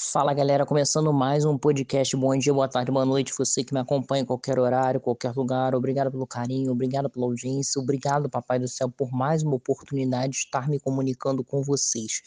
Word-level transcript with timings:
Fala 0.00 0.32
galera, 0.32 0.64
começando 0.64 1.12
mais 1.12 1.44
um 1.44 1.58
podcast. 1.58 2.16
Bom 2.16 2.38
dia, 2.38 2.54
boa 2.54 2.68
tarde, 2.68 2.92
boa 2.92 3.04
noite. 3.04 3.34
Você 3.36 3.64
que 3.64 3.74
me 3.74 3.80
acompanha 3.80 4.22
em 4.22 4.24
qualquer 4.24 4.56
horário, 4.56 5.00
qualquer 5.00 5.34
lugar. 5.34 5.74
Obrigado 5.74 6.08
pelo 6.08 6.24
carinho, 6.24 6.70
obrigado 6.70 7.10
pela 7.10 7.26
audiência, 7.26 7.82
obrigado, 7.82 8.30
Papai 8.30 8.60
do 8.60 8.68
Céu, 8.68 8.88
por 8.88 9.10
mais 9.10 9.42
uma 9.42 9.56
oportunidade 9.56 10.34
de 10.34 10.38
estar 10.38 10.68
me 10.68 10.78
comunicando 10.78 11.42
com 11.42 11.64
vocês. 11.64 12.22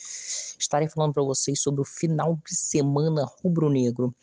Estarei 0.59 0.89
falando 0.89 1.13
para 1.13 1.23
vocês 1.23 1.61
sobre 1.61 1.79
o 1.79 1.85
final 1.85 2.37
de 2.45 2.53
semana 2.53 3.25
rubro-negro. 3.41 4.13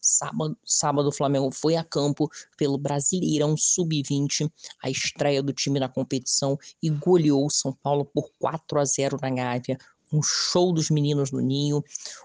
Sábado, 0.00 0.58
sábado, 0.64 1.08
o 1.08 1.12
Flamengo 1.12 1.50
foi 1.52 1.76
a 1.76 1.84
campo 1.84 2.28
pelo 2.58 2.76
Brasileirão 2.76 3.56
Sub-20, 3.56 4.50
a 4.82 4.90
estreia 4.90 5.42
do 5.44 5.52
time 5.52 5.78
na 5.78 5.88
competição 5.88 6.58
e 6.82 6.90
goleou 6.90 7.46
o 7.46 7.50
São 7.50 7.72
Paulo 7.72 8.04
por 8.04 8.30
4 8.40 8.80
a 8.80 8.84
0 8.84 9.16
na 9.22 9.30
Gávea 9.30 9.78
um 10.12 10.22
show 10.22 10.72
dos 10.72 10.90
meninos 10.90 11.30
do 11.30 11.40
Ninho. 11.40 11.82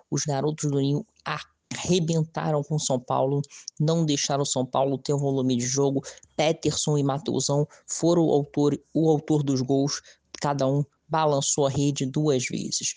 Os 0.09 0.23
garotos 0.23 0.69
do 0.69 0.79
Ninho 0.79 1.05
arrebentaram 1.25 2.63
com 2.63 2.77
São 2.77 2.99
Paulo, 2.99 3.41
não 3.79 4.05
deixaram 4.05 4.45
São 4.45 4.65
Paulo 4.65 4.97
ter 4.97 5.13
o 5.13 5.17
volume 5.17 5.55
de 5.55 5.65
jogo. 5.65 6.03
Peterson 6.35 6.97
e 6.97 7.03
Mateusão 7.03 7.67
foram 7.87 8.25
o 8.25 8.31
autor, 8.31 8.79
o 8.93 9.09
autor 9.09 9.43
dos 9.43 9.61
gols, 9.61 10.01
cada 10.39 10.67
um 10.67 10.83
balançou 11.07 11.65
a 11.65 11.69
rede 11.69 12.05
duas 12.05 12.45
vezes. 12.45 12.95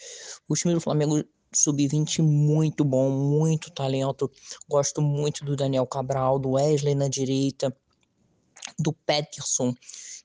O 0.49 0.55
time 0.55 0.75
do 0.75 0.81
Flamengo 0.81 1.25
sub-20 1.53 2.23
muito 2.23 2.85
bom, 2.85 3.11
muito 3.11 3.71
talento. 3.71 4.31
Gosto 4.69 5.01
muito 5.01 5.45
do 5.45 5.57
Daniel 5.57 5.87
Cabral, 5.87 6.39
do 6.39 6.51
Wesley 6.53 6.95
na 6.95 7.09
direita, 7.09 7.75
do 8.79 8.93
Peterson, 8.93 9.75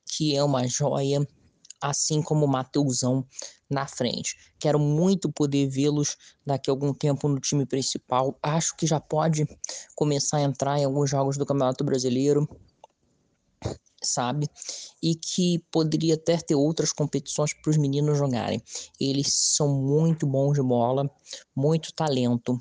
que 0.05 0.35
é 0.35 0.44
uma 0.44 0.67
joia 0.67 1.27
assim 1.81 2.21
como 2.21 2.45
o 2.45 2.49
Mateusão 2.49 3.25
na 3.69 3.85
frente. 3.85 4.35
Quero 4.59 4.79
muito 4.79 5.31
poder 5.31 5.67
vê-los 5.67 6.17
daqui 6.45 6.69
a 6.69 6.73
algum 6.73 6.93
tempo 6.93 7.27
no 7.27 7.39
time 7.39 7.65
principal. 7.65 8.37
Acho 8.41 8.75
que 8.75 8.87
já 8.87 8.99
pode 8.99 9.45
começar 9.95 10.37
a 10.37 10.41
entrar 10.41 10.79
em 10.79 10.85
alguns 10.85 11.09
jogos 11.09 11.38
do 11.38 11.45
Campeonato 11.45 11.83
Brasileiro, 11.83 12.47
sabe? 14.02 14.47
E 15.03 15.16
que 15.16 15.59
poderia 15.71 16.16
até 16.16 16.38
ter 16.38 16.55
outras 16.55 16.91
competições 16.91 17.53
para 17.53 17.69
os 17.69 17.77
meninos 17.77 18.17
jogarem. 18.17 18.61
Eles 18.99 19.33
são 19.33 19.67
muito 19.67 20.25
bons 20.25 20.53
de 20.53 20.61
bola, 20.61 21.09
muito 21.55 21.94
talento. 21.94 22.59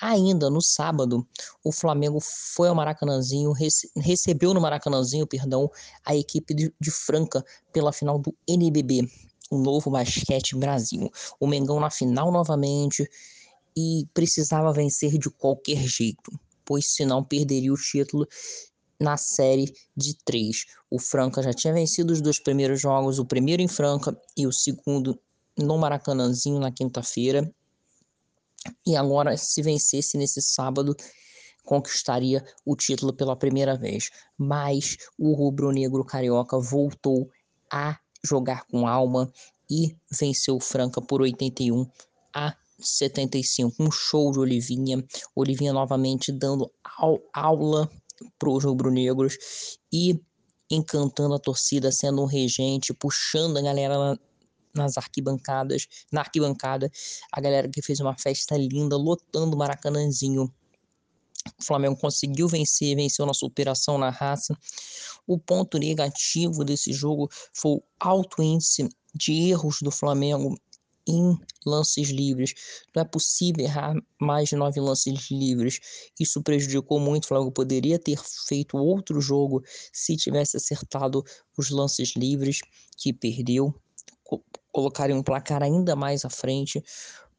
Ainda 0.00 0.48
no 0.48 0.62
sábado, 0.62 1.26
o 1.64 1.72
Flamengo 1.72 2.20
foi 2.20 2.68
ao 2.68 2.74
Maracanãzinho, 2.74 3.50
rece 3.50 3.90
recebeu 3.96 4.54
no 4.54 4.60
Maracanãzinho, 4.60 5.26
perdão, 5.26 5.68
a 6.04 6.14
equipe 6.14 6.54
de, 6.54 6.72
de 6.80 6.90
Franca 6.92 7.44
pela 7.72 7.92
final 7.92 8.16
do 8.16 8.32
NBB, 8.46 9.10
o 9.50 9.58
novo 9.58 9.90
basquete 9.90 10.56
Brasil. 10.56 11.10
O 11.38 11.46
Mengão 11.46 11.80
na 11.80 11.90
final 11.90 12.30
novamente 12.30 13.08
e 13.76 14.06
precisava 14.12 14.72
vencer 14.72 15.18
de 15.18 15.30
qualquer 15.30 15.78
jeito, 15.78 16.32
pois 16.64 16.94
senão 16.94 17.22
perderia 17.22 17.72
o 17.72 17.76
título 17.76 18.26
na 19.00 19.16
série 19.16 19.72
de 19.96 20.16
três. 20.24 20.64
O 20.90 20.98
Franca 20.98 21.42
já 21.42 21.52
tinha 21.52 21.72
vencido 21.72 22.12
os 22.12 22.20
dois 22.20 22.40
primeiros 22.40 22.80
jogos, 22.80 23.18
o 23.18 23.24
primeiro 23.24 23.62
em 23.62 23.68
Franca 23.68 24.16
e 24.36 24.46
o 24.46 24.52
segundo 24.52 25.18
no 25.56 25.78
Maracanãzinho 25.78 26.58
na 26.58 26.72
quinta-feira. 26.72 27.48
E 28.86 28.96
agora, 28.96 29.36
se 29.36 29.62
vencesse 29.62 30.18
nesse 30.18 30.42
sábado, 30.42 30.96
conquistaria 31.64 32.44
o 32.64 32.74
título 32.74 33.12
pela 33.12 33.36
primeira 33.36 33.76
vez. 33.76 34.10
Mas 34.36 34.96
o 35.18 35.32
rubro-negro 35.34 36.04
carioca 36.04 36.58
voltou 36.58 37.30
a 37.70 37.98
jogar 38.24 38.64
com 38.66 38.86
alma 38.86 39.32
e 39.70 39.96
venceu 40.10 40.56
o 40.56 40.60
Franca 40.60 41.00
por 41.00 41.20
81 41.20 41.86
a 42.34 42.56
75. 42.80 43.74
Um 43.80 43.90
show 43.90 44.32
de 44.32 44.38
Olivinha. 44.38 45.04
Olivinha 45.34 45.72
novamente 45.72 46.32
dando 46.32 46.70
aula 47.32 47.90
para 48.38 48.50
os 48.50 48.64
rubro-negros 48.64 49.36
e 49.92 50.20
encantando 50.70 51.34
a 51.34 51.38
torcida, 51.38 51.90
sendo 51.90 52.22
um 52.22 52.26
regente, 52.26 52.92
puxando 52.92 53.56
a 53.56 53.62
galera 53.62 54.18
nas 54.74 54.96
arquibancadas, 54.96 55.86
na 56.12 56.20
arquibancada, 56.20 56.90
a 57.32 57.40
galera 57.40 57.68
que 57.68 57.82
fez 57.82 58.00
uma 58.00 58.16
festa 58.16 58.56
linda, 58.56 58.96
lotando 58.96 59.56
o 59.56 59.58
Maracanãzinho. 59.58 60.52
O 61.60 61.64
Flamengo 61.64 61.96
conseguiu 61.96 62.48
vencer, 62.48 62.94
venceu 62.96 63.26
na 63.26 63.34
superação 63.34 63.98
na 63.98 64.10
raça. 64.10 64.56
O 65.26 65.38
ponto 65.38 65.78
negativo 65.78 66.64
desse 66.64 66.92
jogo 66.92 67.28
foi 67.52 67.72
o 67.72 67.82
alto 67.98 68.42
índice 68.42 68.88
de 69.14 69.50
erros 69.50 69.78
do 69.82 69.90
Flamengo 69.90 70.56
em 71.08 71.38
lances 71.64 72.10
livres. 72.10 72.54
Não 72.94 73.02
é 73.02 73.04
possível 73.04 73.64
errar 73.64 73.94
mais 74.20 74.50
de 74.50 74.56
nove 74.56 74.78
lances 74.78 75.30
livres. 75.30 75.80
Isso 76.20 76.42
prejudicou 76.42 77.00
muito. 77.00 77.24
O 77.24 77.28
Flamengo 77.28 77.50
poderia 77.50 77.98
ter 77.98 78.18
feito 78.46 78.76
outro 78.76 79.20
jogo 79.20 79.62
se 79.92 80.16
tivesse 80.16 80.56
acertado 80.56 81.24
os 81.56 81.70
lances 81.70 82.14
livres 82.14 82.60
que 82.96 83.12
perdeu 83.12 83.74
colocarem 84.70 85.16
um 85.16 85.22
placar 85.22 85.62
ainda 85.62 85.96
mais 85.96 86.24
à 86.24 86.30
frente, 86.30 86.84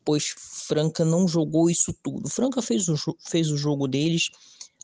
pois 0.10 0.34
Franca 0.36 1.06
não 1.06 1.28
jogou 1.28 1.70
isso 1.70 1.94
tudo. 2.02 2.28
Franca 2.28 2.64
fez 2.64 2.90
o, 2.90 2.96
fez 3.20 3.52
o 3.52 3.56
jogo 3.56 3.88
deles, 3.88 4.32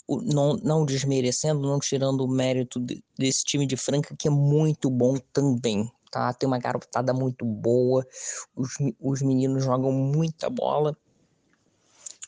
não, 0.07 0.55
não 0.57 0.85
desmerecendo, 0.85 1.67
não 1.67 1.79
tirando 1.79 2.21
o 2.21 2.27
mérito 2.27 2.79
de, 2.79 3.03
desse 3.17 3.43
time 3.43 3.65
de 3.65 3.75
Franca, 3.75 4.15
que 4.15 4.27
é 4.27 4.31
muito 4.31 4.87
bom 4.87 5.17
também. 5.33 5.91
Tá? 6.11 6.31
Tem 6.31 6.45
uma 6.45 6.59
garotada 6.59 7.11
muito 7.11 7.43
boa, 7.43 8.05
os, 8.55 8.73
os 8.99 9.23
meninos 9.23 9.63
jogam 9.63 9.91
muita 9.91 10.47
bola. 10.47 10.95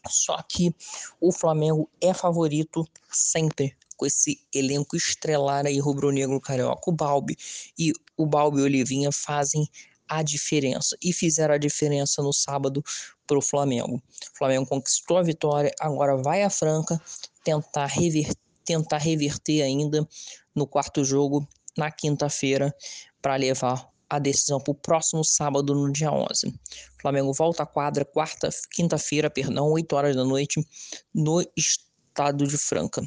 Só 0.10 0.42
que 0.42 0.76
o 1.22 1.32
Flamengo 1.32 1.88
é 2.02 2.16
favorito 2.16 2.84
sempre 3.12 3.78
com 3.96 4.08
esse 4.08 4.40
elenco 4.52 4.96
estrelar 4.96 5.68
aí 5.68 5.78
rubro-negro 5.78 6.42
carioca. 6.42 6.90
O 6.90 6.94
Balbi 6.94 7.38
e 7.78 7.94
o 8.18 8.26
Balbi 8.26 8.62
e 8.62 8.64
Olivinha 8.64 9.12
fazem 9.12 9.70
a 10.08 10.24
diferença 10.24 10.98
e 11.02 11.12
fizeram 11.14 11.54
a 11.54 11.58
diferença 11.58 12.22
no 12.22 12.34
sábado 12.34 12.84
para 13.26 13.38
o 13.38 13.42
Flamengo. 13.42 13.98
O 13.98 14.38
Flamengo 14.38 14.66
conquistou 14.66 15.18
a 15.18 15.24
vitória, 15.24 15.72
agora 15.80 16.16
vai 16.18 16.44
a 16.44 16.50
Franca 16.50 17.02
tentar, 17.44 17.88
rever, 17.88 18.34
tentar 18.64 18.98
reverter 18.98 19.62
ainda 19.62 20.08
no 20.56 20.68
quarto 20.68 21.04
jogo 21.04 21.48
na 21.78 21.92
quinta-feira 21.92 22.74
para 23.22 23.36
levar 23.36 23.88
a 24.10 24.20
decisão 24.20 24.60
para 24.60 24.72
o 24.72 24.76
próximo 24.76 25.24
sábado, 25.24 25.76
no 25.76 25.92
dia 25.92 26.12
11. 26.12 26.48
O 26.48 27.02
Flamengo 27.02 27.34
volta 27.34 27.64
à 27.64 27.66
quadra 27.66 28.06
quarta, 28.06 28.50
quinta-feira, 28.72 29.30
perdão, 29.30 29.70
8 29.72 29.94
horas 29.96 30.16
da 30.16 30.24
noite, 30.24 30.66
no 31.14 31.44
estado 31.56 32.48
de 32.48 32.58
Franca. 32.58 33.02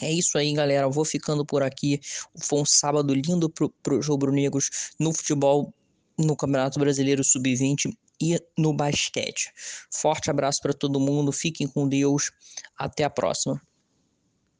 É 0.00 0.10
isso 0.10 0.38
aí, 0.38 0.52
galera. 0.52 0.86
Eu 0.86 0.90
vou 0.90 1.04
ficando 1.04 1.44
por 1.44 1.62
aqui. 1.62 2.00
Foi 2.40 2.60
um 2.60 2.64
sábado 2.64 3.12
lindo 3.14 3.50
para 3.50 3.94
os 3.94 4.06
rubro-negros 4.06 4.94
no 4.98 5.12
futebol, 5.12 5.72
no 6.18 6.36
Campeonato 6.36 6.78
Brasileiro 6.78 7.24
Sub-20 7.24 7.92
e 8.20 8.38
no 8.56 8.72
basquete. 8.72 9.50
Forte 9.90 10.30
abraço 10.30 10.60
para 10.62 10.72
todo 10.72 11.00
mundo. 11.00 11.32
Fiquem 11.32 11.66
com 11.66 11.88
Deus. 11.88 12.30
Até 12.78 13.04
a 13.04 13.10
próxima. 13.10 13.60